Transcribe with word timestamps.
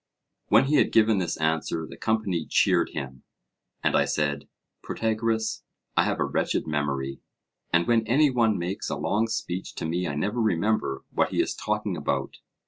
When 0.47 0.65
he 0.65 0.77
had 0.77 0.91
given 0.91 1.19
this 1.19 1.37
answer, 1.37 1.85
the 1.85 1.95
company 1.95 2.47
cheered 2.49 2.89
him. 2.89 3.21
And 3.83 3.95
I 3.95 4.05
said: 4.05 4.47
Protagoras, 4.81 5.61
I 5.95 6.05
have 6.05 6.19
a 6.19 6.25
wretched 6.25 6.65
memory, 6.65 7.19
and 7.71 7.85
when 7.85 8.07
any 8.07 8.31
one 8.31 8.57
makes 8.57 8.89
a 8.89 8.95
long 8.95 9.27
speech 9.27 9.75
to 9.75 9.85
me 9.85 10.07
I 10.07 10.15
never 10.15 10.41
remember 10.41 11.03
what 11.11 11.29
he 11.29 11.39
is 11.39 11.53
talking 11.53 11.95
about. 11.95 12.37